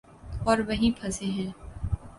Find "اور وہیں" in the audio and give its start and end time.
0.45-0.99